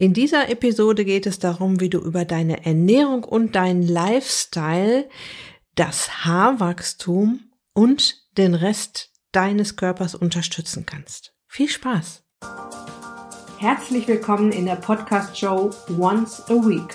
[0.00, 5.08] In dieser Episode geht es darum, wie du über deine Ernährung und deinen Lifestyle
[5.74, 7.40] das Haarwachstum
[7.74, 11.34] und den Rest deines Körpers unterstützen kannst.
[11.48, 12.22] Viel Spaß!
[13.58, 16.94] Herzlich willkommen in der Podcast-Show Once a Week,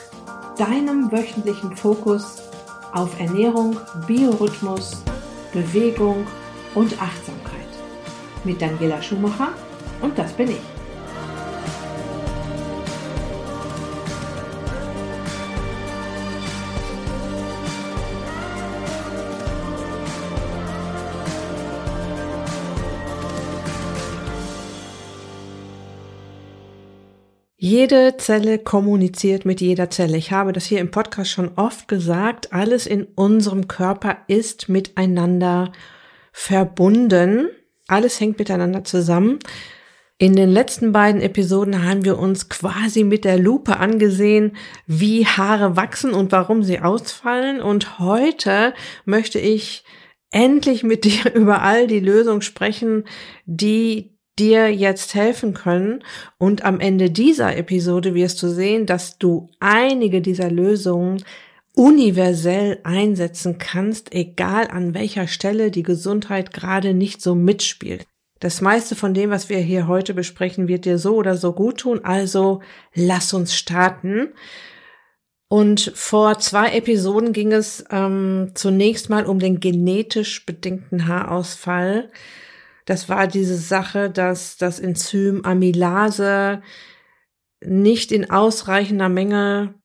[0.57, 2.41] deinem wöchentlichen Fokus
[2.93, 3.77] auf Ernährung,
[4.07, 5.03] Biorhythmus,
[5.51, 6.25] Bewegung
[6.73, 7.67] und Achtsamkeit.
[8.45, 9.51] Mit Daniela Schumacher
[9.99, 10.72] und das bin ich.
[27.75, 30.15] Jede Zelle kommuniziert mit jeder Zelle.
[30.15, 32.53] Ich habe das hier im Podcast schon oft gesagt.
[32.53, 35.71] Alles in unserem Körper ist miteinander
[36.31, 37.49] verbunden.
[37.87, 39.39] Alles hängt miteinander zusammen.
[40.19, 45.75] In den letzten beiden Episoden haben wir uns quasi mit der Lupe angesehen, wie Haare
[45.75, 47.59] wachsen und warum sie ausfallen.
[47.59, 49.83] Und heute möchte ich
[50.29, 53.05] endlich mit dir über all die Lösungen sprechen,
[53.47, 56.03] die dir jetzt helfen können.
[56.37, 61.23] Und am Ende dieser Episode wirst du sehen, dass du einige dieser Lösungen
[61.75, 68.05] universell einsetzen kannst, egal an welcher Stelle die Gesundheit gerade nicht so mitspielt.
[68.39, 71.77] Das meiste von dem, was wir hier heute besprechen, wird dir so oder so gut
[71.77, 72.01] tun.
[72.03, 72.61] Also
[72.93, 74.33] lass uns starten.
[75.47, 82.09] Und vor zwei Episoden ging es ähm, zunächst mal um den genetisch bedingten Haarausfall.
[82.85, 86.61] Das war diese Sache, dass das Enzym Amylase
[87.61, 89.75] nicht in ausreichender Menge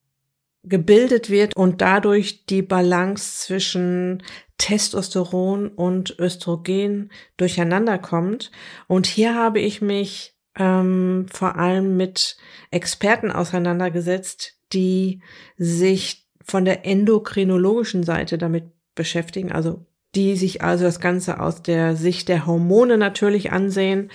[0.65, 4.23] gebildet wird und dadurch die Balance zwischen
[4.59, 8.51] Testosteron und Östrogen durcheinander kommt.
[8.89, 12.37] Und hier habe ich mich ähm, vor allem mit
[12.71, 15.23] Experten auseinandergesetzt, die
[15.57, 21.97] sich von der endokrinologischen Seite damit beschäftigen, also die sich also das Ganze aus der
[21.97, 24.11] Sicht der Hormone natürlich ansehen.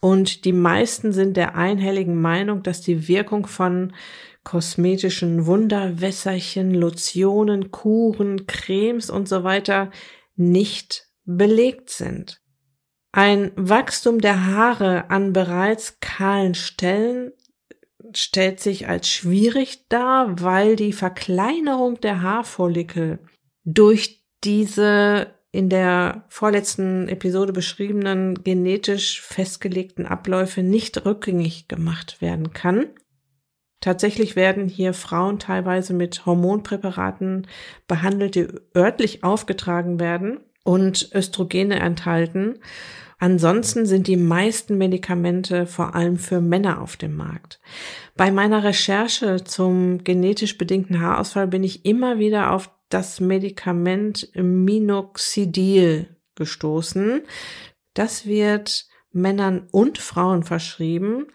[0.00, 3.92] Und die meisten sind der einhelligen Meinung, dass die Wirkung von
[4.44, 9.90] kosmetischen Wunderwässerchen, Lotionen, Kuren, Cremes und so weiter
[10.34, 12.40] nicht belegt sind.
[13.12, 17.32] Ein Wachstum der Haare an bereits kahlen Stellen
[18.14, 23.20] stellt sich als schwierig dar, weil die Verkleinerung der Haarfollikel
[23.64, 32.86] durch diese in der vorletzten Episode beschriebenen genetisch festgelegten Abläufe nicht rückgängig gemacht werden kann.
[33.80, 37.46] Tatsächlich werden hier Frauen teilweise mit Hormonpräparaten
[37.86, 42.60] behandelt, die örtlich aufgetragen werden und Östrogene enthalten.
[43.18, 47.60] Ansonsten sind die meisten Medikamente vor allem für Männer auf dem Markt.
[48.16, 56.16] Bei meiner Recherche zum genetisch bedingten Haarausfall bin ich immer wieder auf das Medikament Minoxidil
[56.34, 57.22] gestoßen.
[57.94, 61.26] Das wird Männern und Frauen verschrieben.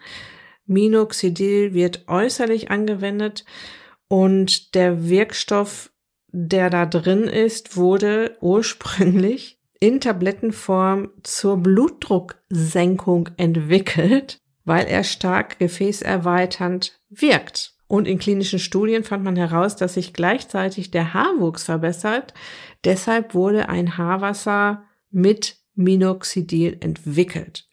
[0.66, 3.44] Minoxidil wird äußerlich angewendet
[4.08, 5.90] und der Wirkstoff,
[6.28, 17.00] der da drin ist, wurde ursprünglich in Tablettenform zur Blutdrucksenkung entwickelt, weil er stark gefäßerweiternd
[17.08, 17.77] wirkt.
[17.88, 22.34] Und in klinischen Studien fand man heraus, dass sich gleichzeitig der Haarwuchs verbessert.
[22.84, 27.66] Deshalb wurde ein Haarwasser mit Minoxidil entwickelt.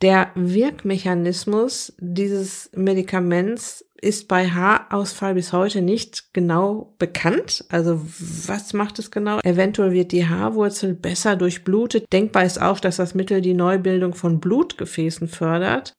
[0.00, 7.64] Der Wirkmechanismus dieses Medikaments ist bei Haarausfall bis heute nicht genau bekannt.
[7.68, 8.00] Also
[8.46, 9.38] was macht es genau?
[9.44, 12.12] Eventuell wird die Haarwurzel besser durchblutet.
[12.12, 15.94] Denkbar ist auch, dass das Mittel die Neubildung von Blutgefäßen fördert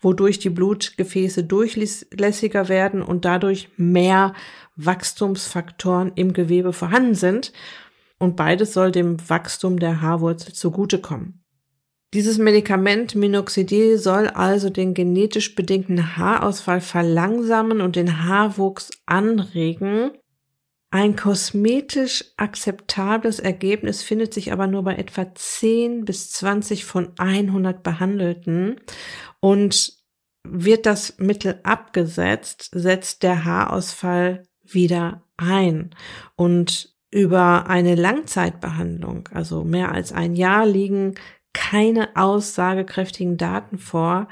[0.00, 4.34] wodurch die Blutgefäße durchlässiger werden und dadurch mehr
[4.76, 7.52] Wachstumsfaktoren im Gewebe vorhanden sind.
[8.18, 11.42] Und beides soll dem Wachstum der Haarwurzel zugutekommen.
[12.12, 20.10] Dieses Medikament Minoxidil soll also den genetisch bedingten Haarausfall verlangsamen und den Haarwuchs anregen.
[20.92, 27.82] Ein kosmetisch akzeptables Ergebnis findet sich aber nur bei etwa 10 bis 20 von 100
[27.84, 28.80] Behandelten
[29.38, 29.92] und
[30.42, 35.90] wird das Mittel abgesetzt, setzt der Haarausfall wieder ein.
[36.34, 41.14] Und über eine Langzeitbehandlung, also mehr als ein Jahr, liegen
[41.52, 44.28] keine aussagekräftigen Daten vor.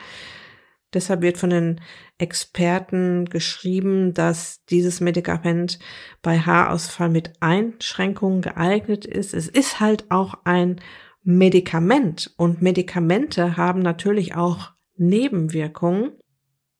[0.94, 1.80] Deshalb wird von den
[2.18, 5.78] Experten geschrieben, dass dieses Medikament
[6.20, 9.34] bei Haarausfall mit Einschränkungen geeignet ist.
[9.34, 10.80] Es ist halt auch ein
[11.22, 16.12] Medikament und Medikamente haben natürlich auch Nebenwirkungen.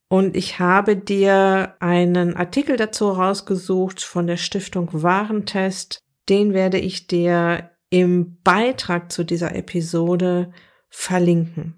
[0.09, 6.01] Und ich habe dir einen Artikel dazu rausgesucht von der Stiftung Warentest.
[6.29, 10.51] Den werde ich dir im Beitrag zu dieser Episode
[10.89, 11.78] verlinken.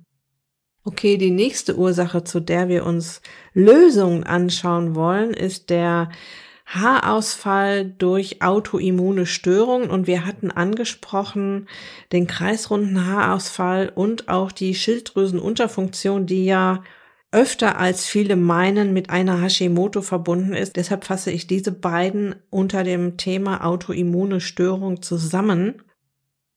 [0.83, 3.21] Okay, die nächste Ursache, zu der wir uns
[3.53, 6.09] Lösungen anschauen wollen, ist der
[6.65, 11.69] Haarausfall durch autoimmune Störungen und wir hatten angesprochen
[12.13, 16.83] den kreisrunden Haarausfall und auch die Schilddrüsenunterfunktion, die ja
[17.33, 20.77] öfter als viele meinen mit einer Hashimoto verbunden ist.
[20.77, 25.83] Deshalb fasse ich diese beiden unter dem Thema autoimmune Störung zusammen.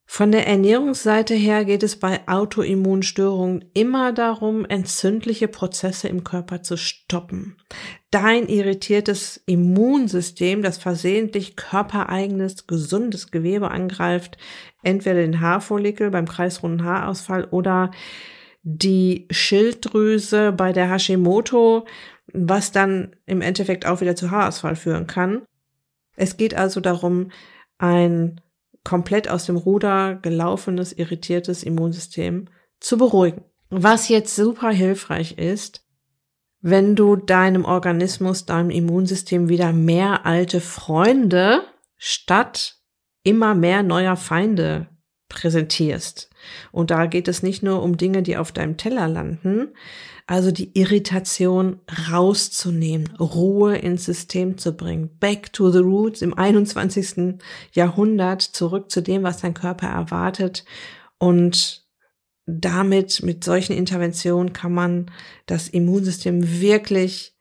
[0.05, 6.77] Von der Ernährungsseite her geht es bei Autoimmunstörungen immer darum, entzündliche Prozesse im Körper zu
[6.77, 7.57] stoppen.
[8.11, 14.37] Dein irritiertes Immunsystem, das versehentlich körpereigenes, gesundes Gewebe angreift,
[14.83, 17.89] entweder den Haarfollikel beim kreisrunden Haarausfall oder
[18.61, 21.85] die Schilddrüse bei der Hashimoto,
[22.33, 25.41] was dann im Endeffekt auch wieder zu Haarausfall führen kann.
[26.15, 27.31] Es geht also darum,
[27.79, 28.39] ein
[28.83, 32.49] komplett aus dem Ruder gelaufenes, irritiertes Immunsystem
[32.79, 33.43] zu beruhigen.
[33.69, 35.85] Was jetzt super hilfreich ist,
[36.61, 41.63] wenn du deinem Organismus, deinem Immunsystem wieder mehr alte Freunde
[41.97, 42.77] statt
[43.23, 44.87] immer mehr neuer Feinde
[45.29, 46.29] präsentierst.
[46.71, 49.73] Und da geht es nicht nur um Dinge, die auf deinem Teller landen,
[50.25, 57.39] also die Irritation rauszunehmen, Ruhe ins System zu bringen, back to the roots im 21.
[57.73, 60.63] Jahrhundert, zurück zu dem, was dein Körper erwartet
[61.17, 61.83] und
[62.45, 65.11] damit, mit solchen Interventionen kann man
[65.45, 67.35] das Immunsystem wirklich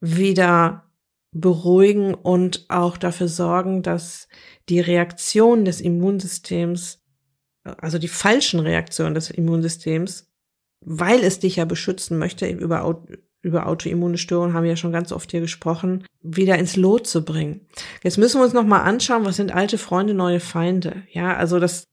[0.00, 0.90] wieder
[1.32, 4.28] beruhigen und auch dafür sorgen, dass
[4.68, 7.02] die Reaktion des Immunsystems,
[7.64, 10.27] also die falschen Reaktionen des Immunsystems,
[10.80, 13.04] weil es dich ja beschützen möchte, über,
[13.42, 17.24] über autoimmune Störungen haben wir ja schon ganz oft hier gesprochen, wieder ins Lot zu
[17.24, 17.66] bringen.
[18.02, 21.02] Jetzt müssen wir uns nochmal anschauen, was sind alte Freunde, neue Feinde?
[21.12, 21.84] Ja, also das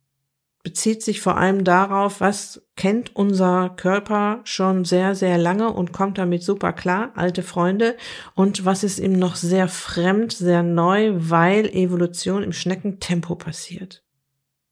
[0.65, 6.17] bezieht sich vor allem darauf, was kennt unser Körper schon sehr, sehr lange und kommt
[6.17, 7.95] damit super klar, alte Freunde,
[8.33, 14.03] und was ist ihm noch sehr fremd, sehr neu, weil Evolution im Schneckentempo passiert.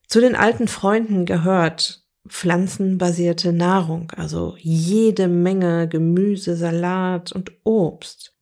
[0.08, 8.34] Zu den alten Freunden gehört pflanzenbasierte Nahrung, also jede Menge Gemüse, Salat und Obst.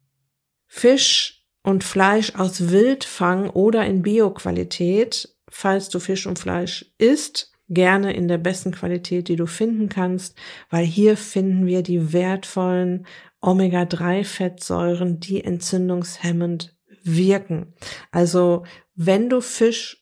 [0.68, 8.14] Fisch und Fleisch aus Wildfang oder in Bioqualität, falls du Fisch und Fleisch isst, gerne
[8.14, 10.38] in der besten Qualität, die du finden kannst,
[10.70, 13.08] weil hier finden wir die wertvollen
[13.42, 17.74] Omega-3-Fettsäuren, die entzündungshemmend wirken.
[18.12, 18.64] Also
[18.96, 20.01] wenn du Fisch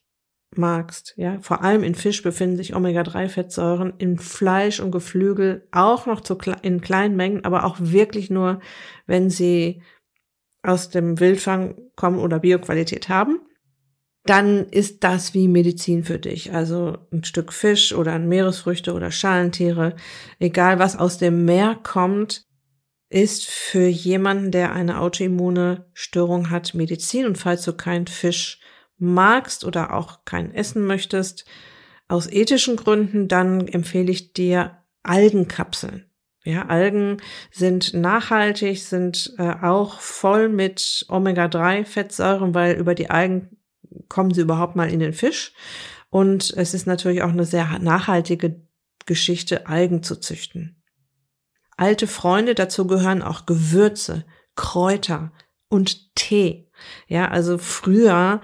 [0.55, 6.21] magst, ja, vor allem in Fisch befinden sich Omega-3-Fettsäuren, in Fleisch und Geflügel auch noch
[6.21, 8.59] zu, in kleinen Mengen, aber auch wirklich nur,
[9.05, 9.81] wenn sie
[10.63, 13.39] aus dem Wildfang kommen oder Bioqualität haben,
[14.25, 16.53] dann ist das wie Medizin für dich.
[16.53, 19.95] Also ein Stück Fisch oder ein Meeresfrüchte oder Schalentiere,
[20.39, 22.45] egal was aus dem Meer kommt,
[23.09, 27.25] ist für jemanden, der eine autoimmune Störung hat, Medizin.
[27.25, 28.59] Und falls du kein Fisch
[28.99, 31.45] magst oder auch kein essen möchtest,
[32.07, 36.05] aus ethischen Gründen, dann empfehle ich dir Algenkapseln.
[36.43, 37.17] Ja, Algen
[37.51, 43.57] sind nachhaltig, sind äh, auch voll mit Omega-3-Fettsäuren, weil über die Algen
[44.07, 45.53] kommen sie überhaupt mal in den Fisch.
[46.09, 48.61] Und es ist natürlich auch eine sehr nachhaltige
[49.05, 50.81] Geschichte, Algen zu züchten.
[51.77, 54.25] Alte Freunde, dazu gehören auch Gewürze,
[54.55, 55.31] Kräuter
[55.69, 56.69] und Tee.
[57.07, 58.41] Ja, also früher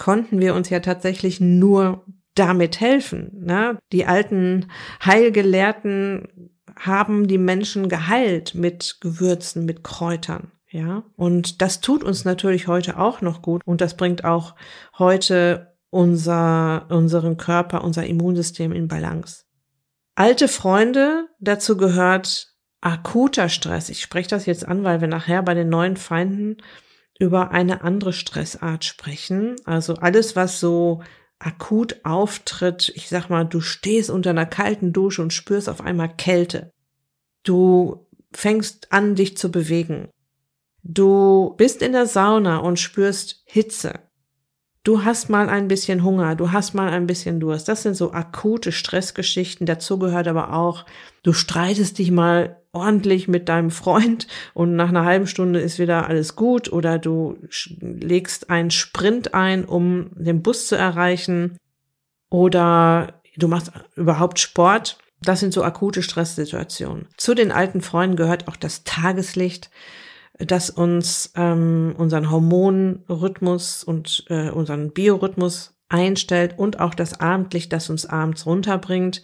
[0.00, 2.04] konnten wir uns ja tatsächlich nur
[2.34, 3.30] damit helfen.
[3.44, 3.78] Ne?
[3.92, 4.66] Die alten
[5.04, 10.50] Heilgelehrten haben die Menschen geheilt mit Gewürzen, mit Kräutern.
[10.72, 14.54] Ja, und das tut uns natürlich heute auch noch gut und das bringt auch
[14.98, 19.46] heute unser, unseren Körper, unser Immunsystem in Balance.
[20.14, 23.88] Alte Freunde, dazu gehört akuter Stress.
[23.88, 26.58] Ich spreche das jetzt an, weil wir nachher bei den neuen Feinden
[27.20, 29.54] über eine andere Stressart sprechen.
[29.64, 31.02] Also alles, was so
[31.38, 36.08] akut auftritt, ich sag mal, du stehst unter einer kalten Dusche und spürst auf einmal
[36.16, 36.72] Kälte.
[37.44, 40.08] Du fängst an, dich zu bewegen.
[40.82, 44.00] Du bist in der Sauna und spürst Hitze.
[44.82, 47.68] Du hast mal ein bisschen Hunger, du hast mal ein bisschen Durst.
[47.68, 49.66] Das sind so akute Stressgeschichten.
[49.66, 50.86] Dazu gehört aber auch,
[51.22, 56.08] du streitest dich mal ordentlich mit deinem Freund und nach einer halben Stunde ist wieder
[56.08, 57.36] alles gut oder du
[57.80, 61.56] legst einen Sprint ein, um den Bus zu erreichen
[62.30, 67.06] oder du machst überhaupt Sport Das sind so akute Stresssituationen.
[67.16, 69.70] Zu den alten Freunden gehört auch das Tageslicht,
[70.38, 77.90] das uns ähm, unseren Hormonrhythmus und äh, unseren Biorhythmus einstellt und auch das Abendlicht, das
[77.90, 79.22] uns abends runterbringt.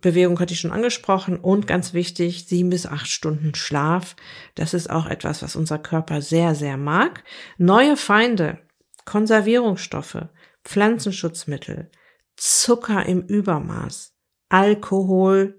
[0.00, 4.14] Bewegung hatte ich schon angesprochen und ganz wichtig, sieben bis acht Stunden Schlaf.
[4.54, 7.24] Das ist auch etwas, was unser Körper sehr, sehr mag.
[7.56, 8.58] Neue Feinde,
[9.06, 10.26] Konservierungsstoffe,
[10.64, 11.90] Pflanzenschutzmittel,
[12.36, 14.14] Zucker im Übermaß,
[14.50, 15.58] Alkohol,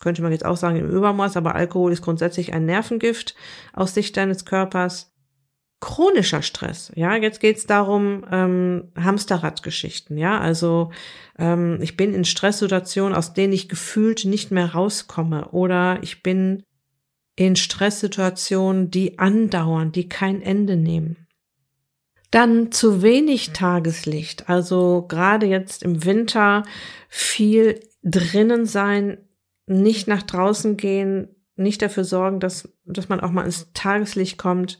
[0.00, 3.36] könnte man jetzt auch sagen im Übermaß, aber Alkohol ist grundsätzlich ein Nervengift
[3.72, 5.09] aus Sicht deines Körpers.
[5.80, 10.90] Chronischer Stress, ja, jetzt geht's darum, ähm, Hamsterradgeschichten, ja, also
[11.38, 15.48] ähm, ich bin in Stresssituationen, aus denen ich gefühlt nicht mehr rauskomme.
[15.52, 16.62] Oder ich bin
[17.34, 21.26] in Stresssituationen, die andauern, die kein Ende nehmen.
[22.30, 26.64] Dann zu wenig Tageslicht, also gerade jetzt im Winter
[27.08, 29.18] viel drinnen sein,
[29.66, 34.78] nicht nach draußen gehen, nicht dafür sorgen, dass, dass man auch mal ins Tageslicht kommt,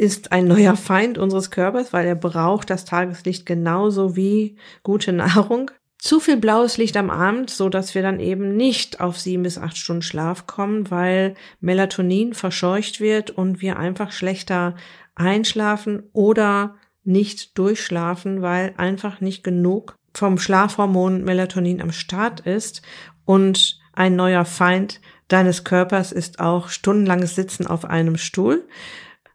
[0.00, 5.70] ist ein neuer Feind unseres Körpers, weil er braucht das Tageslicht genauso wie gute Nahrung.
[5.98, 9.58] Zu viel blaues Licht am Abend, so dass wir dann eben nicht auf sieben bis
[9.58, 14.74] acht Stunden Schlaf kommen, weil Melatonin verscheucht wird und wir einfach schlechter
[15.14, 22.80] einschlafen oder nicht durchschlafen, weil einfach nicht genug vom Schlafhormon Melatonin am Start ist
[23.26, 28.66] und ein neuer Feind deines Körpers ist auch stundenlanges Sitzen auf einem Stuhl.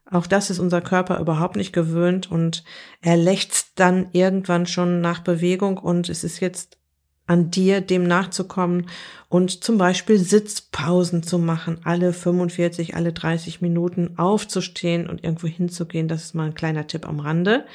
[0.08, 2.62] Auch das ist unser Körper überhaupt nicht gewöhnt und
[3.00, 6.78] er lechzt dann irgendwann schon nach Bewegung und es ist jetzt
[7.26, 8.88] an dir, dem nachzukommen
[9.28, 16.06] und zum Beispiel Sitzpausen zu machen, alle 45, alle 30 Minuten aufzustehen und irgendwo hinzugehen.
[16.06, 17.66] Das ist mal ein kleiner Tipp am Rande.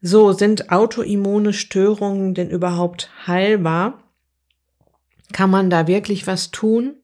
[0.00, 4.04] So, sind autoimmune Störungen denn überhaupt heilbar?
[5.32, 6.94] Kann man da wirklich was tun?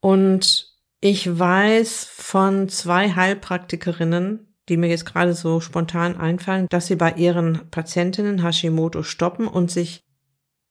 [0.00, 6.96] Und ich weiß von zwei Heilpraktikerinnen, die mir jetzt gerade so spontan einfallen, dass sie
[6.96, 10.04] bei ihren Patientinnen Hashimoto stoppen und sich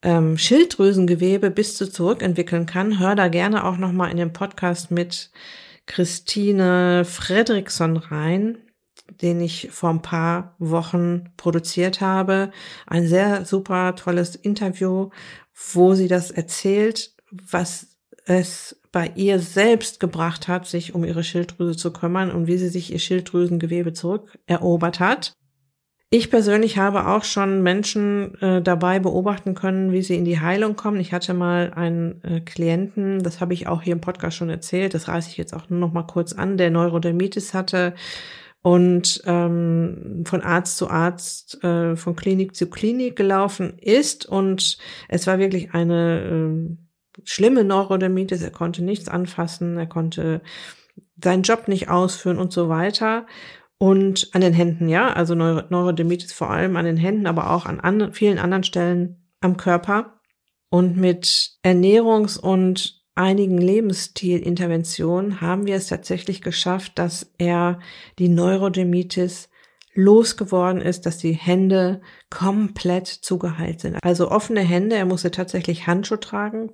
[0.01, 2.99] ähm, Schilddrüsengewebe bis zu zurückentwickeln kann.
[2.99, 5.31] Hör da gerne auch nochmal in den Podcast mit
[5.85, 8.57] Christine Fredriksson rein
[9.21, 12.51] den ich vor ein paar Wochen produziert habe.
[12.87, 15.09] Ein sehr super tolles Interview,
[15.73, 21.75] wo sie das erzählt, was es bei ihr selbst gebracht hat, sich um ihre Schilddrüse
[21.75, 25.33] zu kümmern und wie sie sich ihr Schilddrüsengewebe zurückerobert hat.
[26.09, 30.77] Ich persönlich habe auch schon Menschen äh, dabei beobachten können, wie sie in die Heilung
[30.77, 31.01] kommen.
[31.01, 34.93] Ich hatte mal einen äh, Klienten, das habe ich auch hier im Podcast schon erzählt,
[34.93, 37.95] das reiße ich jetzt auch nur noch mal kurz an, der Neurodermitis hatte
[38.61, 44.77] und ähm, von Arzt zu Arzt, äh, von Klinik zu Klinik gelaufen ist und
[45.09, 46.84] es war wirklich eine äh,
[47.23, 48.41] schlimme Neurodermitis.
[48.41, 50.41] Er konnte nichts anfassen, er konnte
[51.23, 53.25] seinen Job nicht ausführen und so weiter.
[53.77, 57.65] Und an den Händen, ja, also Neuro Neurodermitis vor allem an den Händen, aber auch
[57.65, 60.19] an anderen, vielen anderen Stellen am Körper.
[60.69, 67.79] Und mit Ernährungs- und einigen Lebensstilinterventionen haben wir es tatsächlich geschafft, dass er
[68.19, 69.49] die Neurodermitis
[69.93, 73.97] losgeworden ist, dass die Hände komplett zugeheilt sind.
[74.03, 76.69] Also offene Hände, er musste tatsächlich Handschuhe tragen,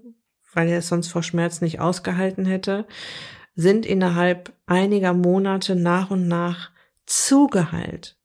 [0.53, 2.85] weil er es sonst vor Schmerz nicht ausgehalten hätte,
[3.55, 6.71] sind innerhalb einiger Monate nach und nach
[7.05, 8.17] zugeheilt.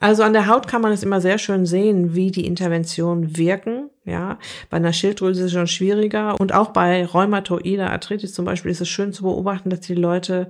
[0.00, 3.90] Also an der Haut kann man es immer sehr schön sehen, wie die Interventionen wirken.
[4.04, 4.38] Ja,
[4.70, 8.80] bei einer Schilddrüse ist es schon schwieriger und auch bei rheumatoider Arthritis zum Beispiel ist
[8.80, 10.48] es schön zu beobachten, dass die Leute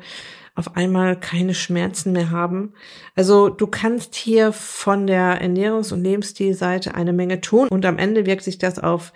[0.55, 2.75] auf einmal keine Schmerzen mehr haben.
[3.15, 8.27] Also du kannst hier von der Ernährungs- und Lebensstilseite eine Menge tun und am Ende
[8.27, 9.13] wirkt sich das auf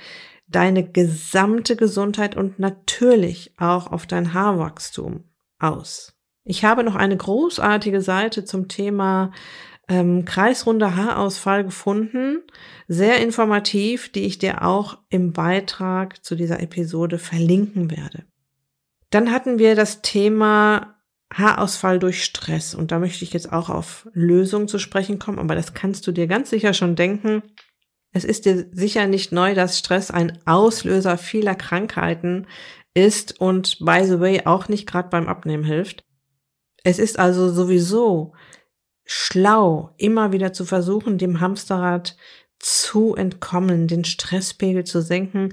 [0.55, 5.25] deine gesamte Gesundheit und natürlich auch auf dein Haarwachstum
[5.59, 6.15] aus.
[6.45, 9.33] Ich habe noch eine großartige Seite zum Thema
[9.89, 12.43] ähm, kreisrunder Haarausfall gefunden.
[12.89, 18.25] Sehr informativ, die ich dir auch im Beitrag zu dieser Episode verlinken werde.
[19.11, 20.97] Dann hatten wir das Thema
[21.33, 22.75] Haarausfall durch Stress.
[22.75, 26.13] Und da möchte ich jetzt auch auf Lösungen zu sprechen kommen, aber das kannst du
[26.13, 27.43] dir ganz sicher schon denken.
[28.13, 32.47] Es ist dir sicher nicht neu, dass Stress ein Auslöser vieler Krankheiten
[32.95, 36.05] ist und by the way auch nicht gerade beim Abnehmen hilft.
[36.85, 38.35] Es ist also sowieso
[39.05, 42.17] schlau, immer wieder zu versuchen, dem Hamsterrad
[42.59, 45.53] zu entkommen, den Stresspegel zu senken.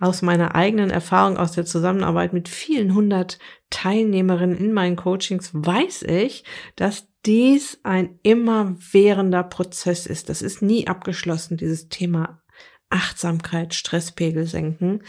[0.00, 3.38] Aus meiner eigenen Erfahrung aus der Zusammenarbeit mit vielen hundert
[3.70, 6.44] Teilnehmerinnen in meinen Coachings weiß ich,
[6.76, 10.28] dass dies ein immerwährender Prozess ist.
[10.28, 12.42] Das ist nie abgeschlossen, dieses Thema
[12.90, 15.02] Achtsamkeit, Stresspegel senken.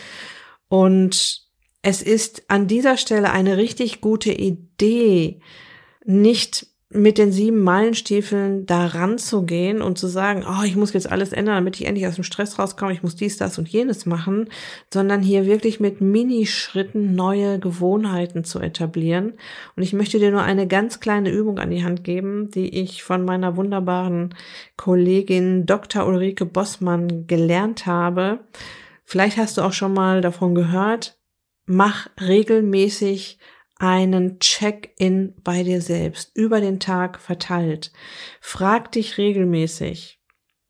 [0.67, 1.47] Und
[1.81, 5.39] es ist an dieser Stelle eine richtig gute Idee,
[6.03, 11.31] nicht mit den sieben Meilenstiefeln da ranzugehen und zu sagen, oh, ich muss jetzt alles
[11.31, 14.49] ändern, damit ich endlich aus dem Stress rauskomme, ich muss dies, das und jenes machen,
[14.91, 19.33] sondern hier wirklich mit Minischritten neue Gewohnheiten zu etablieren.
[19.75, 23.03] Und ich möchte dir nur eine ganz kleine Übung an die Hand geben, die ich
[23.03, 24.33] von meiner wunderbaren
[24.75, 26.07] Kollegin Dr.
[26.07, 28.39] Ulrike Bossmann gelernt habe.
[29.05, 31.19] Vielleicht hast du auch schon mal davon gehört.
[31.67, 33.37] Mach regelmäßig
[33.79, 37.91] einen Check-in bei dir selbst über den Tag verteilt.
[38.41, 40.19] Frag dich regelmäßig.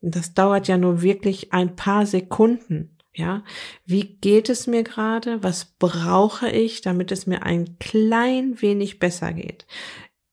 [0.00, 2.96] Das dauert ja nur wirklich ein paar Sekunden.
[3.12, 3.42] Ja,
[3.84, 5.42] wie geht es mir gerade?
[5.42, 9.66] Was brauche ich, damit es mir ein klein wenig besser geht?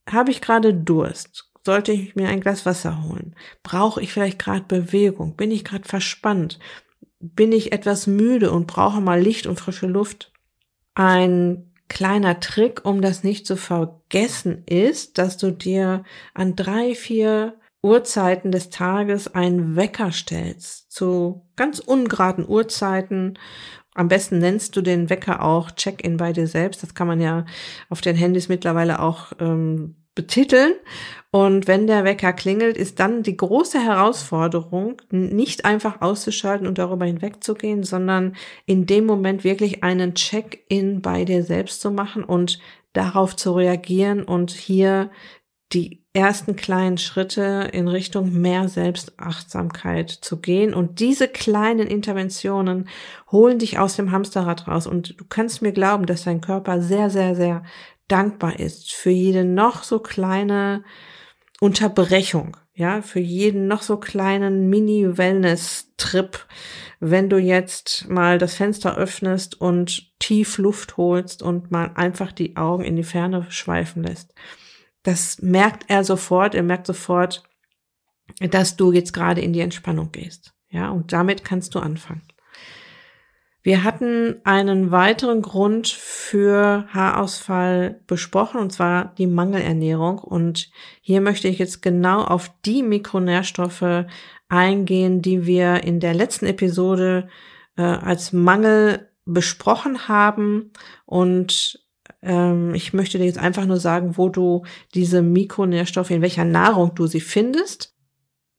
[0.08, 1.50] Habe ich gerade Durst?
[1.64, 3.34] Sollte ich mir ein Glas Wasser holen?
[3.62, 5.36] Brauche ich vielleicht gerade Bewegung?
[5.36, 6.60] Bin ich gerade verspannt?
[7.18, 10.32] Bin ich etwas müde und brauche mal Licht und frische Luft?
[10.94, 16.04] Ein kleiner Trick, um das nicht zu vergessen, ist, dass du dir
[16.34, 23.38] an drei, vier Uhrzeiten des Tages einen Wecker stellst, zu ganz ungeraden Uhrzeiten.
[23.94, 26.82] Am besten nennst du den Wecker auch Check-in bei dir selbst.
[26.82, 27.46] Das kann man ja
[27.88, 30.72] auf den Handys mittlerweile auch ähm, betiteln.
[31.30, 37.06] Und wenn der Wecker klingelt, ist dann die große Herausforderung, nicht einfach auszuschalten und darüber
[37.06, 38.34] hinwegzugehen, sondern
[38.66, 42.58] in dem Moment wirklich einen Check-in bei dir selbst zu machen und
[42.94, 45.10] darauf zu reagieren und hier
[45.72, 50.74] die ersten kleinen Schritte in Richtung mehr Selbstachtsamkeit zu gehen.
[50.74, 52.88] Und diese kleinen Interventionen
[53.30, 54.88] holen dich aus dem Hamsterrad raus.
[54.88, 57.62] Und du kannst mir glauben, dass dein Körper sehr, sehr, sehr
[58.08, 60.84] dankbar ist für jede noch so kleine
[61.60, 66.46] Unterbrechung, ja, für jeden noch so kleinen Mini-Wellness-Trip,
[67.00, 72.56] wenn du jetzt mal das Fenster öffnest und tief Luft holst und mal einfach die
[72.56, 74.34] Augen in die Ferne schweifen lässt.
[75.02, 77.42] Das merkt er sofort, er merkt sofort,
[78.40, 80.54] dass du jetzt gerade in die Entspannung gehst.
[80.70, 82.22] Ja, und damit kannst du anfangen.
[83.68, 90.20] Wir hatten einen weiteren Grund für Haarausfall besprochen, und zwar die Mangelernährung.
[90.20, 90.70] Und
[91.02, 94.06] hier möchte ich jetzt genau auf die Mikronährstoffe
[94.48, 97.28] eingehen, die wir in der letzten Episode
[97.76, 100.72] äh, als Mangel besprochen haben.
[101.04, 101.86] Und
[102.22, 106.94] ähm, ich möchte dir jetzt einfach nur sagen, wo du diese Mikronährstoffe, in welcher Nahrung
[106.94, 107.94] du sie findest.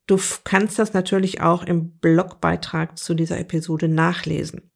[0.05, 4.68] Du kannst das natürlich auch im Blogbeitrag zu dieser Episode nachlesen.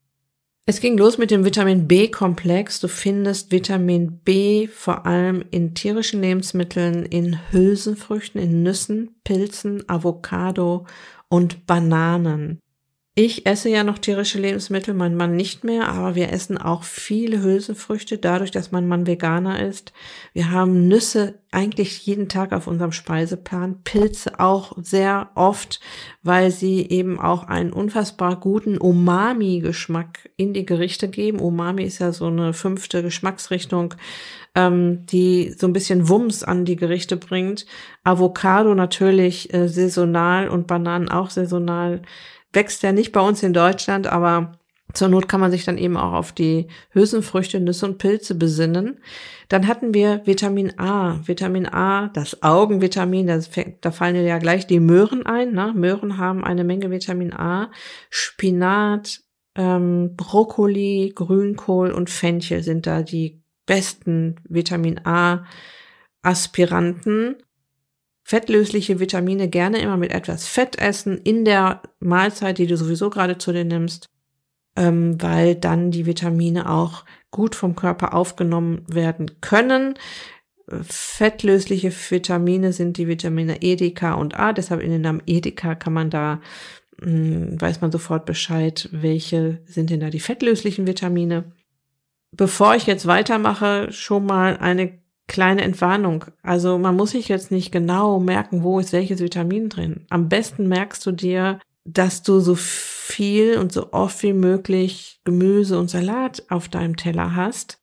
[0.65, 2.80] Es ging los mit dem Vitamin B-Komplex.
[2.80, 10.86] Du findest Vitamin B vor allem in tierischen Lebensmitteln, in Hülsenfrüchten, in Nüssen, Pilzen, Avocado
[11.28, 12.60] und Bananen.
[13.15, 17.43] Ich esse ja noch tierische Lebensmittel, mein Mann nicht mehr, aber wir essen auch viele
[17.43, 19.93] Hülsenfrüchte, dadurch, dass mein Mann Veganer ist.
[20.34, 25.80] Wir haben Nüsse eigentlich jeden Tag auf unserem Speiseplan, Pilze auch sehr oft,
[26.23, 31.39] weil sie eben auch einen unfassbar guten Umami-Geschmack in die Gerichte geben.
[31.39, 33.93] Umami ist ja so eine fünfte Geschmacksrichtung,
[34.56, 37.67] ähm, die so ein bisschen Wumms an die Gerichte bringt.
[38.04, 42.02] Avocado natürlich äh, saisonal und Bananen auch saisonal
[42.54, 44.60] wächst ja nicht bei uns in Deutschland, aber
[44.94, 49.00] zur Not kann man sich dann eben auch auf die Hülsenfrüchte, Nüsse und Pilze besinnen.
[49.50, 51.20] Dann hatten wir Vitamin A.
[51.26, 53.50] Vitamin A, das Augenvitamin, das,
[53.82, 55.54] da fallen ja gleich die Möhren ein.
[55.54, 55.74] Ne?
[55.76, 57.72] Möhren haben eine Menge Vitamin A.
[58.12, 59.22] Spinat,
[59.56, 65.46] ähm, Brokkoli, Grünkohl und Fenchel sind da die besten Vitamin A
[66.22, 67.38] Aspiranten
[68.24, 73.38] fettlösliche Vitamine gerne immer mit etwas Fett essen in der Mahlzeit, die du sowieso gerade
[73.38, 74.10] zu dir nimmst,
[74.76, 79.96] ähm, weil dann die Vitamine auch gut vom Körper aufgenommen werden können.
[80.68, 84.54] Fettlösliche Vitamine sind die Vitamine E, D, K und A.
[84.54, 86.40] Deshalb in den Namen E, D, K kann man da,
[87.02, 91.52] mh, hm, weiß man sofort Bescheid, welche sind denn da die fettlöslichen Vitamine.
[92.32, 96.26] Bevor ich jetzt weitermache, schon mal eine kleine Entwarnung.
[96.42, 100.06] Also man muss sich jetzt nicht genau merken, wo ist welches Vitamin drin.
[100.10, 105.80] Am besten merkst du dir, dass du so viel und so oft wie möglich Gemüse
[105.80, 107.80] und Salat auf deinem Teller hast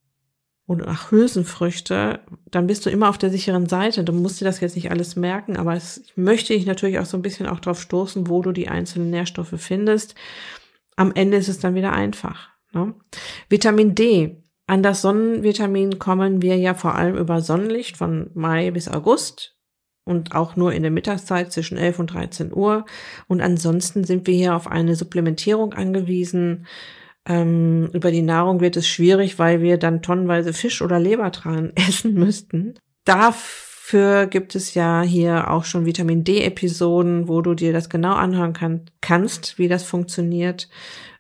[0.66, 4.04] und auch Hülsenfrüchte, dann bist du immer auf der sicheren Seite.
[4.04, 7.06] Du musst dir das jetzt nicht alles merken, aber es, ich möchte dich natürlich auch
[7.06, 10.14] so ein bisschen auch drauf stoßen, wo du die einzelnen Nährstoffe findest.
[10.96, 12.50] Am Ende ist es dann wieder einfach.
[12.72, 12.94] Ne?
[13.48, 18.86] Vitamin D an das Sonnenvitamin kommen wir ja vor allem über Sonnenlicht von Mai bis
[18.86, 19.56] August
[20.04, 22.86] und auch nur in der Mittagszeit zwischen 11 und 13 Uhr.
[23.26, 26.68] Und ansonsten sind wir hier auf eine Supplementierung angewiesen.
[27.26, 32.14] Ähm, über die Nahrung wird es schwierig, weil wir dann tonnenweise Fisch oder Lebertran essen
[32.14, 32.74] müssten.
[33.04, 38.52] Dafür gibt es ja hier auch schon Vitamin D-Episoden, wo du dir das genau anhören
[38.52, 40.68] kann, kannst, wie das funktioniert,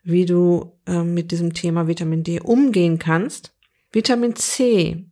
[0.02, 3.54] wie du äh, mit diesem Thema Vitamin D umgehen kannst.
[3.92, 5.06] Vitamin C.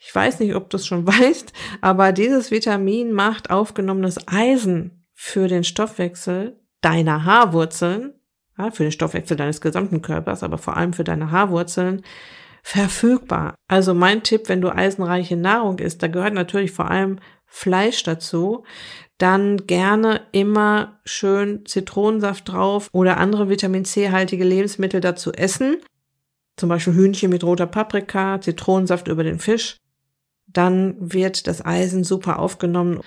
[0.00, 5.48] Ich weiß nicht, ob du es schon weißt, aber dieses Vitamin macht aufgenommenes Eisen für
[5.48, 8.12] den Stoffwechsel deiner Haarwurzeln,
[8.58, 12.02] ja, für den Stoffwechsel deines gesamten Körpers, aber vor allem für deine Haarwurzeln,
[12.62, 13.54] verfügbar.
[13.68, 17.18] Also mein Tipp, wenn du eisenreiche Nahrung isst, da gehört natürlich vor allem
[17.56, 18.64] Fleisch dazu,
[19.16, 25.76] dann gerne immer schön Zitronensaft drauf oder andere Vitamin C-haltige Lebensmittel dazu essen.
[26.56, 29.76] Zum Beispiel Hühnchen mit roter Paprika, Zitronensaft über den Fisch.
[30.48, 33.02] Dann wird das Eisen super aufgenommen.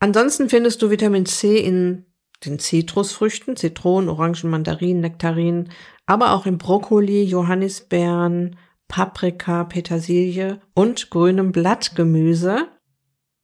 [0.00, 2.04] Ansonsten findest du Vitamin C in
[2.44, 5.70] den Zitrusfrüchten, Zitronen, Orangen, Mandarinen, Nektarinen,
[6.04, 12.68] aber auch in Brokkoli, Johannisbeeren, Paprika, Petersilie und grünem Blattgemüse.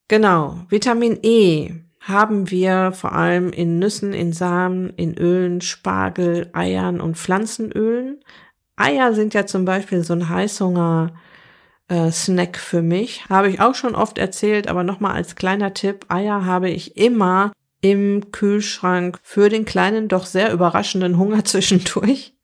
[0.08, 7.02] Genau, Vitamin E haben wir vor allem in Nüssen, in Samen, in Ölen, Spargel, Eiern
[7.02, 8.20] und Pflanzenölen.
[8.76, 11.12] Eier sind ja zum Beispiel so ein Heißhunger
[11.88, 13.28] äh, Snack für mich.
[13.28, 16.06] Habe ich auch schon oft erzählt, aber nochmal als kleiner Tipp.
[16.08, 22.34] Eier habe ich immer im Kühlschrank für den kleinen, doch sehr überraschenden Hunger zwischendurch.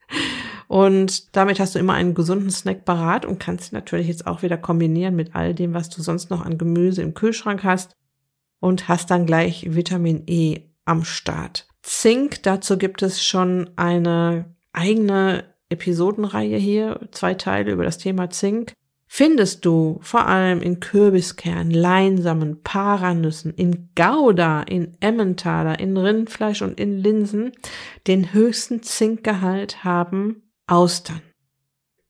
[0.67, 4.57] Und damit hast du immer einen gesunden Snack parat und kannst natürlich jetzt auch wieder
[4.57, 7.95] kombinieren mit all dem, was du sonst noch an Gemüse im Kühlschrank hast
[8.59, 11.67] und hast dann gleich Vitamin E am Start.
[11.83, 18.73] Zink, dazu gibt es schon eine eigene Episodenreihe hier, zwei Teile über das Thema Zink.
[19.07, 26.79] Findest du vor allem in Kürbiskernen, Leinsamen, Paranüssen, in Gouda, in Emmentaler, in Rindfleisch und
[26.79, 27.51] in Linsen
[28.07, 31.21] den höchsten Zinkgehalt haben Austern.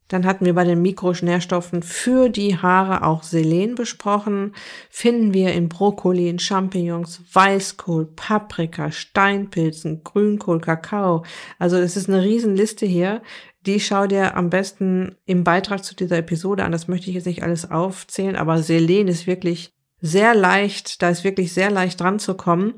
[0.07, 4.53] Dann hatten wir bei den Mikronährstoffen für die Haare auch Selen besprochen.
[4.89, 11.25] Finden wir in Brokkoli, in Champignons, Weißkohl, Paprika, Steinpilzen, Grünkohl, Kakao.
[11.57, 13.23] Also es ist eine Riesenliste hier.
[13.65, 16.71] Die schau dir am besten im Beitrag zu dieser Episode an.
[16.71, 21.23] Das möchte ich jetzt nicht alles aufzählen, aber Selen ist wirklich sehr leicht, da ist
[21.23, 22.75] wirklich sehr leicht dran zu kommen.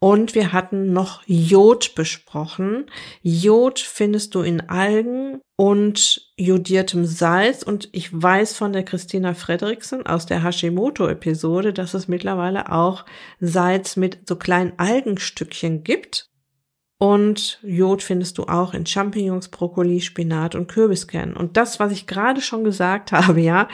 [0.00, 2.86] Und wir hatten noch Jod besprochen.
[3.22, 7.64] Jod findest du in Algen und jodiertem Salz.
[7.64, 13.04] Und ich weiß von der Christina Frederiksen aus der Hashimoto-Episode, dass es mittlerweile auch
[13.40, 16.28] Salz mit so kleinen Algenstückchen gibt.
[17.00, 21.36] Und Jod findest du auch in Champignons, Brokkoli, Spinat und Kürbiskernen.
[21.36, 23.68] Und das, was ich gerade schon gesagt habe, ja,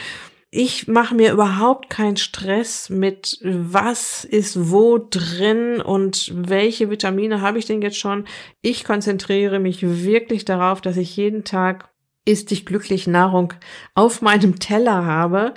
[0.54, 7.58] ich mache mir überhaupt keinen Stress mit, was ist wo drin und welche Vitamine habe
[7.58, 8.24] ich denn jetzt schon.
[8.62, 11.90] Ich konzentriere mich wirklich darauf, dass ich jeden Tag
[12.24, 13.52] ist dich glücklich Nahrung
[13.96, 15.54] auf meinem Teller habe.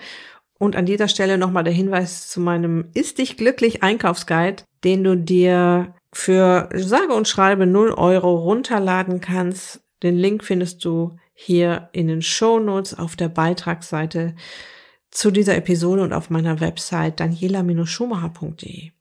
[0.58, 5.16] Und an dieser Stelle nochmal der Hinweis zu meinem Ist dich glücklich Einkaufsguide, den du
[5.16, 9.82] dir für sage und schreibe 0 Euro runterladen kannst.
[10.02, 14.34] Den Link findest du hier in den Show Notes auf der Beitragsseite
[15.18, 18.92] zu dieser Episode und auf meiner Website daniela-schumacher.de.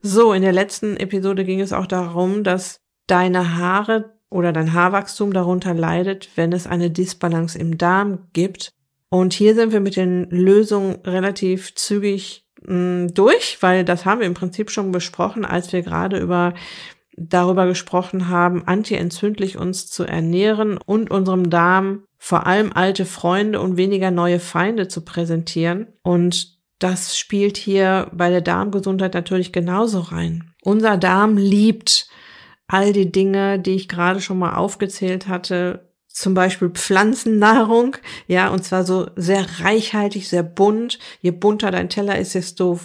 [0.00, 5.34] So, in der letzten Episode ging es auch darum, dass deine Haare oder dein Haarwachstum
[5.34, 8.72] darunter leidet, wenn es eine Disbalance im Darm gibt.
[9.10, 14.20] Und hier sind wir mit den Lösungen relativ zügig mh, mm, durch, weil das haben
[14.20, 16.54] wir im Prinzip schon besprochen, als wir gerade über
[17.18, 23.76] darüber gesprochen haben, antientzündlich uns zu ernähren und unserem Darm vor allem alte Freunde und
[23.76, 25.86] weniger neue Feinde zu präsentieren.
[26.02, 30.52] Und das spielt hier bei der Darmgesundheit natürlich genauso rein.
[30.62, 32.08] Unser Darm liebt
[32.66, 38.64] all die Dinge, die ich gerade schon mal aufgezählt hatte, zum Beispiel Pflanzennahrung, ja, und
[38.64, 40.98] zwar so sehr reichhaltig, sehr bunt.
[41.20, 42.80] Je bunter dein Teller ist, desto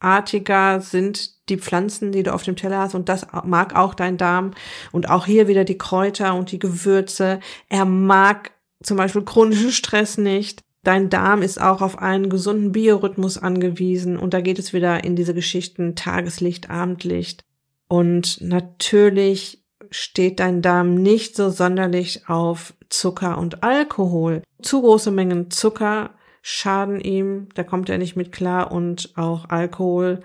[0.00, 4.16] verschiedenartiger sind die Pflanzen, die du auf dem Teller hast und das mag auch dein
[4.16, 4.52] Darm
[4.92, 7.40] und auch hier wieder die Kräuter und die Gewürze.
[7.68, 10.60] Er mag zum Beispiel chronischen Stress nicht.
[10.82, 15.16] Dein Darm ist auch auf einen gesunden Biorhythmus angewiesen und da geht es wieder in
[15.16, 17.42] diese Geschichten Tageslicht, Abendlicht.
[17.88, 24.42] Und natürlich steht dein Darm nicht so sonderlich auf Zucker und Alkohol.
[24.62, 26.10] Zu große Mengen Zucker
[26.48, 30.20] schaden ihm, da kommt er nicht mit klar und auch Alkohol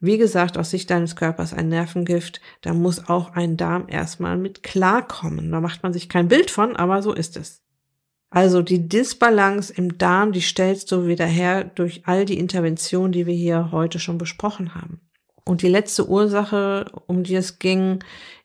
[0.00, 4.62] wie gesagt, aus Sicht deines Körpers ein Nervengift, da muss auch ein Darm erstmal mit
[4.62, 5.52] klarkommen.
[5.52, 7.62] Da macht man sich kein Bild von, aber so ist es.
[8.30, 13.26] Also die Disbalance im Darm, die stellst du wieder her durch all die Interventionen, die
[13.26, 15.00] wir hier heute schon besprochen haben.
[15.44, 17.98] Und die letzte Ursache, um die es ging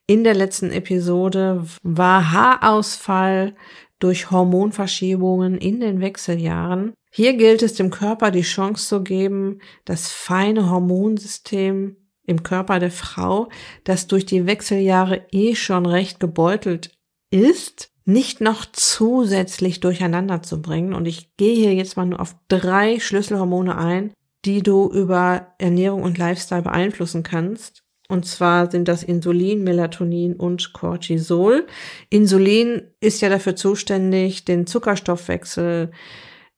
[0.08, 3.56] in der letzten Episode, war Haarausfall
[4.00, 6.94] durch Hormonverschiebungen in den Wechseljahren.
[7.16, 12.92] Hier gilt es dem Körper die Chance zu geben, das feine Hormonsystem im Körper der
[12.92, 13.48] Frau,
[13.86, 16.92] das durch die Wechseljahre eh schon recht gebeutelt
[17.32, 20.94] ist, nicht noch zusätzlich durcheinander zu bringen.
[20.94, 24.12] Und ich gehe hier jetzt mal nur auf drei Schlüsselhormone ein,
[24.44, 27.84] die du über Ernährung und Lifestyle beeinflussen kannst.
[28.10, 31.66] Und zwar sind das Insulin, Melatonin und Cortisol.
[32.10, 35.92] Insulin ist ja dafür zuständig, den Zuckerstoffwechsel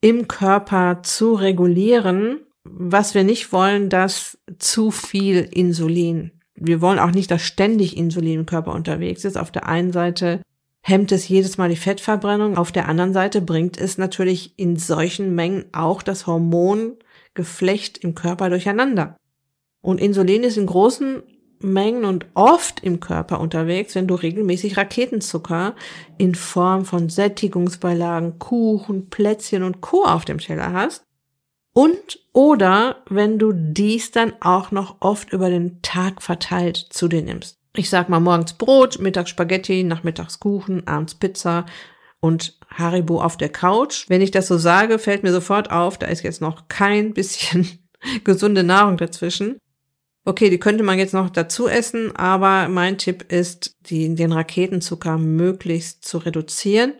[0.02, 2.42] im Körper zu regulieren.
[2.64, 6.32] Was wir nicht wollen, dass zu viel Insulin.
[6.56, 9.38] Wir wollen auch nicht, dass ständig Insulin im Körper unterwegs ist.
[9.38, 10.42] Auf der einen Seite
[10.82, 12.58] hemmt es jedes Mal die Fettverbrennung.
[12.58, 18.50] Auf der anderen Seite bringt es natürlich in solchen Mengen auch das Hormongeflecht im Körper
[18.50, 19.18] durcheinander.
[19.82, 21.24] Und Insulin ist in großen
[21.60, 25.76] Mengen und oft im Körper unterwegs, wenn du regelmäßig Raketenzucker
[26.18, 30.04] in Form von Sättigungsbeilagen, Kuchen, Plätzchen und Co.
[30.04, 31.04] auf dem Teller hast.
[31.74, 37.22] Und oder wenn du dies dann auch noch oft über den Tag verteilt zu dir
[37.22, 37.60] nimmst.
[37.76, 41.66] Ich sag mal morgens Brot, mittags Spaghetti, nachmittags Kuchen, abends Pizza
[42.20, 44.10] und Haribo auf der Couch.
[44.10, 47.68] Wenn ich das so sage, fällt mir sofort auf, da ist jetzt noch kein bisschen
[48.24, 49.60] gesunde Nahrung dazwischen.
[50.28, 55.18] Okay, die könnte man jetzt noch dazu essen, aber mein Tipp ist, die, den Raketenzucker
[55.18, 56.96] möglichst zu reduzieren.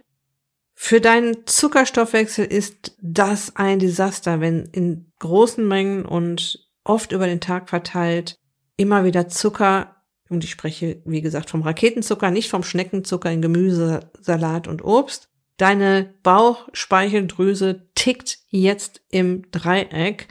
[0.74, 7.42] Für deinen Zuckerstoffwechsel ist das ein Desaster, wenn in großen Mengen und oft über den
[7.42, 8.38] Tag verteilt
[8.78, 9.98] immer wieder Zucker,
[10.30, 15.28] und ich spreche, wie gesagt, vom Raketenzucker, nicht vom Schneckenzucker in Gemüse, Salat und Obst.
[15.58, 20.30] Deine Bauchspeicheldrüse tickt jetzt im Dreieck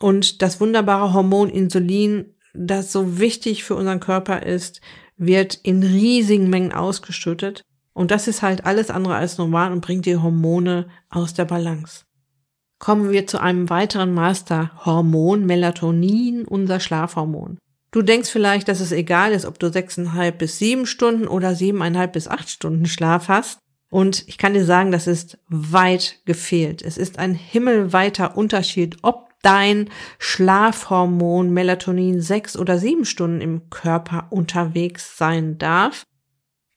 [0.00, 4.80] und das wunderbare Hormon Insulin, das so wichtig für unseren Körper ist,
[5.16, 7.62] wird in riesigen Mengen ausgeschüttet.
[7.92, 12.04] Und das ist halt alles andere als normal und bringt die Hormone aus der Balance.
[12.78, 17.58] Kommen wir zu einem weiteren Masterhormon, Melatonin, unser Schlafhormon.
[17.90, 22.14] Du denkst vielleicht, dass es egal ist, ob du sechseinhalb bis sieben Stunden oder siebeneinhalb
[22.14, 23.58] bis acht Stunden Schlaf hast.
[23.90, 26.80] Und ich kann dir sagen, das ist weit gefehlt.
[26.80, 34.26] Es ist ein himmelweiter Unterschied, ob dein Schlafhormon Melatonin sechs oder sieben Stunden im Körper
[34.30, 36.04] unterwegs sein darf.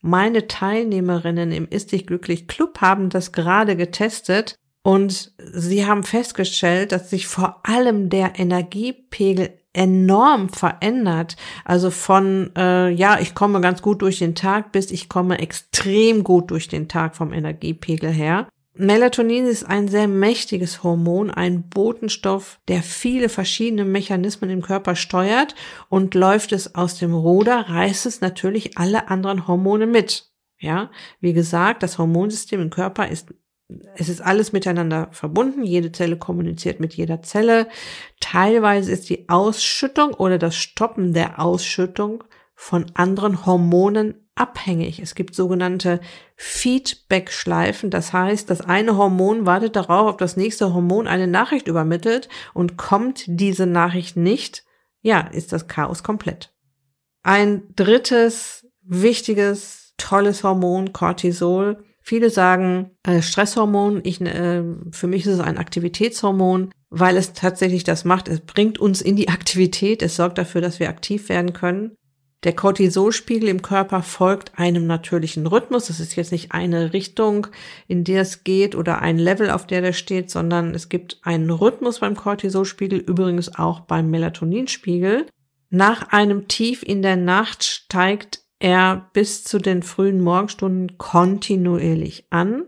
[0.00, 6.92] Meine Teilnehmerinnen im Ist dich glücklich Club haben das gerade getestet und sie haben festgestellt,
[6.92, 11.36] dass sich vor allem der Energiepegel enorm verändert.
[11.64, 16.22] Also von, äh, ja, ich komme ganz gut durch den Tag bis ich komme extrem
[16.22, 18.46] gut durch den Tag vom Energiepegel her.
[18.76, 25.54] Melatonin ist ein sehr mächtiges Hormon, ein Botenstoff, der viele verschiedene Mechanismen im Körper steuert
[25.88, 30.32] und läuft es aus dem Ruder, reißt es natürlich alle anderen Hormone mit.
[30.58, 33.32] Ja, wie gesagt, das Hormonsystem im Körper ist
[33.96, 37.68] es ist alles miteinander verbunden, jede Zelle kommuniziert mit jeder Zelle.
[38.20, 44.98] Teilweise ist die Ausschüttung oder das Stoppen der Ausschüttung von anderen Hormonen abhängig.
[44.98, 46.00] Es gibt sogenannte
[46.36, 47.90] Feedback-Schleifen.
[47.90, 52.76] Das heißt, das eine Hormon wartet darauf, ob das nächste Hormon eine Nachricht übermittelt und
[52.76, 54.64] kommt diese Nachricht nicht,
[55.02, 56.52] ja, ist das Chaos komplett.
[57.22, 61.84] Ein drittes wichtiges, tolles Hormon, Cortisol.
[62.00, 64.00] Viele sagen äh, Stresshormon.
[64.04, 68.28] Ich, äh, für mich ist es ein Aktivitätshormon, weil es tatsächlich das macht.
[68.28, 70.02] Es bringt uns in die Aktivität.
[70.02, 71.96] Es sorgt dafür, dass wir aktiv werden können.
[72.44, 75.86] Der Cortisolspiegel im Körper folgt einem natürlichen Rhythmus.
[75.86, 77.46] Das ist jetzt nicht eine Richtung,
[77.88, 81.50] in der es geht oder ein Level, auf der der steht, sondern es gibt einen
[81.50, 85.26] Rhythmus beim Cortisolspiegel, übrigens auch beim Melatoninspiegel.
[85.70, 92.64] Nach einem Tief in der Nacht steigt er bis zu den frühen Morgenstunden kontinuierlich an.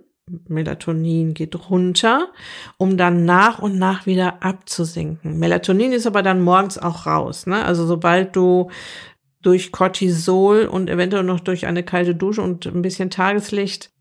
[0.48, 2.32] Melatonin geht runter,
[2.78, 5.38] um dann nach und nach wieder abzusinken.
[5.38, 7.46] Melatonin ist aber dann morgens auch raus.
[7.46, 7.64] Ne?
[7.64, 8.68] Also sobald du
[9.46, 13.92] durch Cortisol und eventuell noch durch eine kalte Dusche und ein bisschen Tageslicht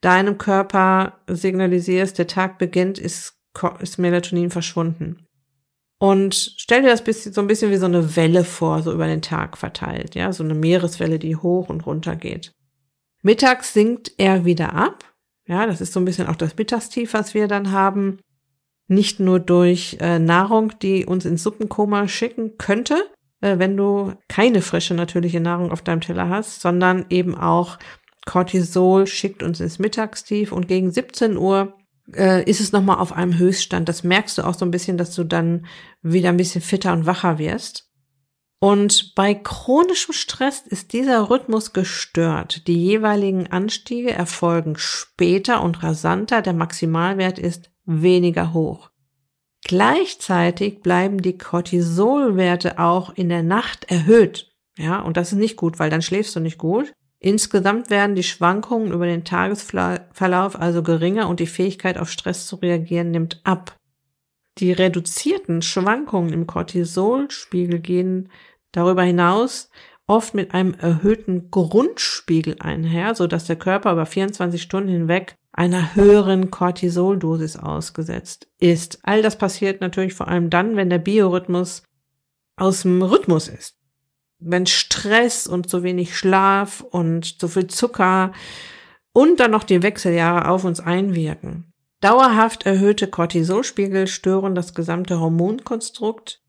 [0.00, 3.38] deinem Körper signalisierst, der Tag beginnt, ist,
[3.80, 5.26] ist Melatonin verschwunden.
[5.98, 9.06] Und stell dir das bisschen, so ein bisschen wie so eine Welle vor, so über
[9.06, 12.52] den Tag verteilt, ja, so eine Meereswelle, die hoch und runter geht.
[13.22, 15.04] Mittags sinkt er wieder ab.
[15.46, 18.18] Ja, das ist so ein bisschen auch das Mittagstief, was wir dann haben.
[18.88, 23.04] Nicht nur durch äh, Nahrung, die uns ins Suppenkoma schicken könnte,
[23.40, 27.78] wenn du keine frische natürliche Nahrung auf deinem Teller hast, sondern eben auch
[28.26, 31.74] Cortisol schickt uns ins Mittagstief und gegen 17 Uhr
[32.14, 33.88] äh, ist es nochmal auf einem Höchststand.
[33.88, 35.66] Das merkst du auch so ein bisschen, dass du dann
[36.02, 37.90] wieder ein bisschen fitter und wacher wirst.
[38.62, 42.66] Und bei chronischem Stress ist dieser Rhythmus gestört.
[42.66, 46.42] Die jeweiligen Anstiege erfolgen später und rasanter.
[46.42, 48.89] Der Maximalwert ist weniger hoch.
[49.64, 54.50] Gleichzeitig bleiben die Cortisolwerte auch in der Nacht erhöht.
[54.78, 56.92] Ja, und das ist nicht gut, weil dann schläfst du nicht gut.
[57.18, 62.56] Insgesamt werden die Schwankungen über den Tagesverlauf also geringer und die Fähigkeit auf Stress zu
[62.56, 63.76] reagieren nimmt ab.
[64.58, 68.30] Die reduzierten Schwankungen im Cortisolspiegel gehen
[68.72, 69.70] darüber hinaus
[70.06, 75.94] oft mit einem erhöhten Grundspiegel einher, so dass der Körper über 24 Stunden hinweg einer
[75.94, 79.00] höheren Cortisoldosis ausgesetzt ist.
[79.02, 81.82] All das passiert natürlich vor allem dann, wenn der Biorhythmus
[82.56, 83.80] aus dem Rhythmus ist
[84.40, 88.32] wenn Stress und zu wenig Schlaf und zu viel Zucker
[89.12, 91.72] und dann noch die Wechseljahre auf uns einwirken.
[92.00, 96.42] Dauerhaft erhöhte Cortisolspiegel stören das gesamte Hormonkonstrukt,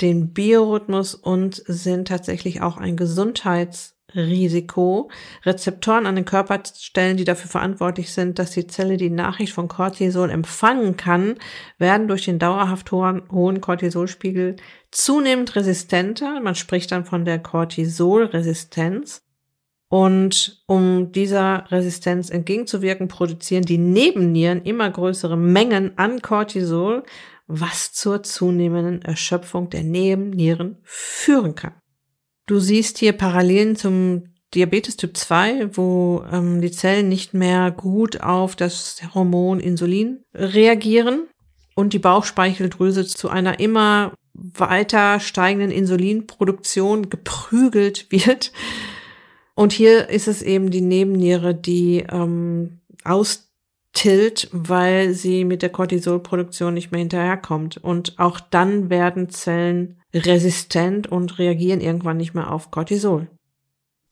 [0.00, 5.10] den Biorhythmus und sind tatsächlich auch ein Gesundheits- Risiko.
[5.44, 10.30] Rezeptoren an den Körperstellen, die dafür verantwortlich sind, dass die Zelle die Nachricht von Cortisol
[10.30, 11.36] empfangen kann,
[11.78, 14.56] werden durch den dauerhaft hohen, Cortisolspiegel
[14.90, 16.40] zunehmend resistenter.
[16.40, 19.22] Man spricht dann von der Cortisolresistenz.
[19.88, 27.02] Und um dieser Resistenz entgegenzuwirken, produzieren die Nebennieren immer größere Mengen an Cortisol,
[27.48, 31.79] was zur zunehmenden Erschöpfung der Nebennieren führen kann.
[32.50, 38.22] Du siehst hier Parallelen zum Diabetes Typ 2, wo ähm, die Zellen nicht mehr gut
[38.22, 41.28] auf das Hormon Insulin reagieren
[41.76, 48.50] und die Bauchspeicheldrüse zu einer immer weiter steigenden Insulinproduktion geprügelt wird.
[49.54, 56.74] Und hier ist es eben die Nebenniere, die ähm, austilt, weil sie mit der Cortisolproduktion
[56.74, 57.76] nicht mehr hinterherkommt.
[57.76, 63.28] Und auch dann werden Zellen resistent und reagieren irgendwann nicht mehr auf Cortisol.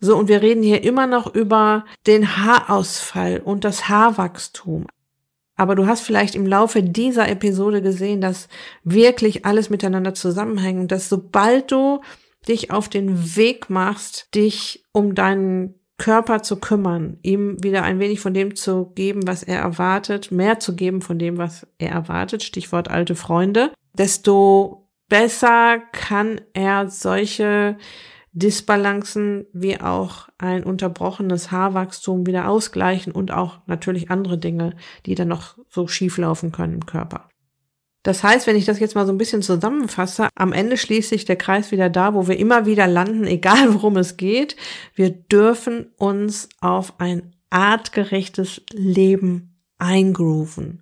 [0.01, 4.87] So, und wir reden hier immer noch über den Haarausfall und das Haarwachstum.
[5.57, 8.49] Aber du hast vielleicht im Laufe dieser Episode gesehen, dass
[8.85, 12.01] wirklich alles miteinander zusammenhängt und dass sobald du
[12.47, 18.21] dich auf den Weg machst, dich um deinen Körper zu kümmern, ihm wieder ein wenig
[18.21, 22.45] von dem zu geben, was er erwartet, mehr zu geben von dem, was er erwartet,
[22.45, 27.77] Stichwort alte Freunde, desto besser kann er solche
[28.33, 35.29] Disbalancen wie auch ein unterbrochenes Haarwachstum wieder ausgleichen und auch natürlich andere Dinge, die dann
[35.29, 37.29] noch so schief laufen können im Körper.
[38.05, 41.25] Das heißt, wenn ich das jetzt mal so ein bisschen zusammenfasse, am Ende schließt sich
[41.25, 44.57] der Kreis wieder da, wo wir immer wieder landen, egal worum es geht.
[44.95, 50.81] Wir dürfen uns auf ein artgerechtes Leben eingrooven.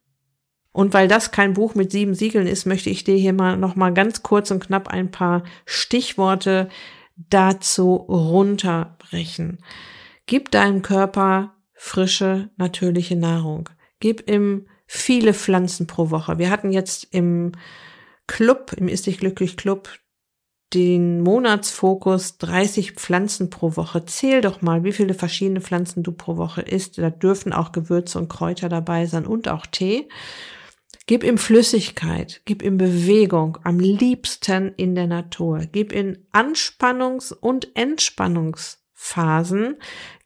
[0.76, 3.76] Und weil das kein Buch mit sieben Siegeln ist, möchte ich dir hier mal noch
[3.76, 6.68] mal ganz kurz und knapp ein paar Stichworte
[7.16, 9.60] dazu runterbrechen.
[10.26, 13.70] Gib deinem Körper frische, natürliche Nahrung.
[14.00, 16.36] Gib ihm viele Pflanzen pro Woche.
[16.36, 17.52] Wir hatten jetzt im
[18.26, 19.88] Club, im Ist dich glücklich Club,
[20.74, 24.04] den Monatsfokus 30 Pflanzen pro Woche.
[24.04, 26.98] Zähl doch mal, wie viele verschiedene Pflanzen du pro Woche isst.
[26.98, 30.10] Da dürfen auch Gewürze und Kräuter dabei sein und auch Tee.
[31.06, 35.60] Gib ihm Flüssigkeit, gib ihm Bewegung, am liebsten in der Natur.
[35.70, 39.76] Gib ihm Anspannungs- und Entspannungsphasen,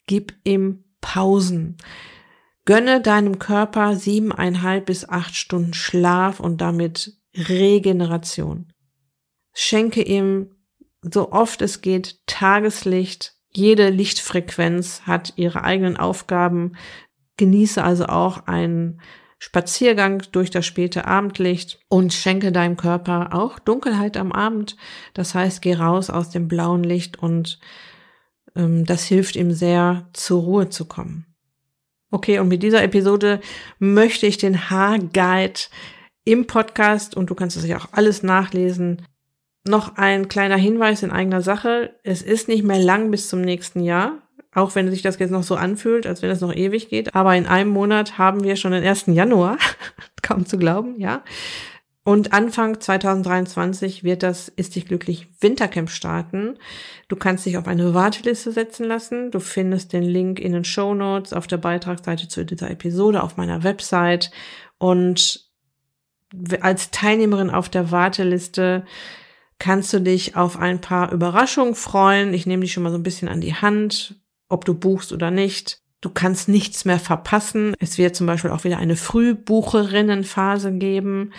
[0.07, 1.77] gib ihm Pausen.
[2.65, 8.73] Gönne deinem Körper siebeneinhalb bis acht Stunden Schlaf und damit Regeneration.
[9.53, 10.55] Schenke ihm
[11.03, 13.35] so oft es geht Tageslicht.
[13.53, 16.77] Jede Lichtfrequenz hat ihre eigenen Aufgaben.
[17.37, 19.01] Genieße also auch ein
[19.43, 24.77] Spaziergang durch das späte Abendlicht und schenke deinem Körper auch Dunkelheit am Abend.
[25.15, 27.59] Das heißt, geh raus aus dem blauen Licht und
[28.55, 31.25] ähm, das hilft ihm sehr, zur Ruhe zu kommen.
[32.11, 33.41] Okay, und mit dieser Episode
[33.79, 35.61] möchte ich den Haarguide
[36.25, 39.07] im Podcast und du kannst es ja auch alles nachlesen.
[39.67, 41.99] Noch ein kleiner Hinweis in eigener Sache.
[42.05, 44.21] Es ist nicht mehr lang bis zum nächsten Jahr.
[44.53, 47.15] Auch wenn sich das jetzt noch so anfühlt, als wenn es noch ewig geht.
[47.15, 49.07] Aber in einem Monat haben wir schon den 1.
[49.07, 49.59] Januar.
[50.23, 51.23] Kaum zu glauben, ja.
[52.03, 56.57] Und Anfang 2023 wird das Ist dich glücklich Wintercamp starten.
[57.09, 59.31] Du kannst dich auf eine Warteliste setzen lassen.
[59.31, 63.37] Du findest den Link in den Show Notes auf der Beitragsseite zu dieser Episode auf
[63.37, 64.33] meiner Website.
[64.79, 65.49] Und
[66.61, 68.85] als Teilnehmerin auf der Warteliste
[69.59, 72.33] kannst du dich auf ein paar Überraschungen freuen.
[72.35, 74.20] Ich nehme dich schon mal so ein bisschen an die Hand
[74.51, 75.81] ob du buchst oder nicht.
[76.03, 77.75] Du kannst nichts mehr verpassen.
[77.79, 81.33] Es wird zum Beispiel auch wieder eine Frühbucherinnenphase geben.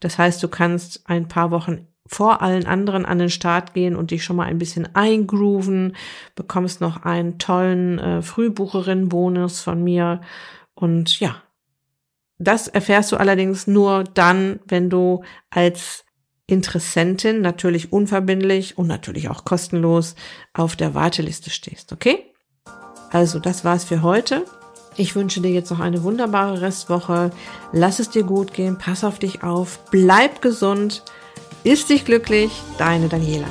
[0.00, 4.10] Das heißt, du kannst ein paar Wochen vor allen anderen an den Start gehen und
[4.10, 5.96] dich schon mal ein bisschen eingrooven,
[6.34, 10.20] bekommst noch einen tollen äh, Frühbucherin-Bonus von mir
[10.74, 11.42] und ja,
[12.38, 16.04] das erfährst du allerdings nur dann, wenn du als
[16.46, 20.16] Interessentin natürlich unverbindlich und natürlich auch kostenlos
[20.52, 22.31] auf der Warteliste stehst, okay?
[23.12, 24.44] Also, das war's für heute.
[24.96, 27.30] Ich wünsche dir jetzt noch eine wunderbare Restwoche.
[27.72, 31.02] Lass es dir gut gehen, pass auf dich auf, bleib gesund,
[31.64, 33.48] ist dich glücklich, deine Daniela.